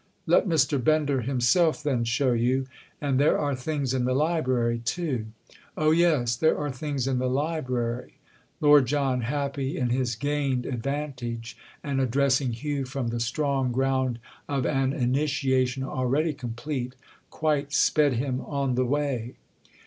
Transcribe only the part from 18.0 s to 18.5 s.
him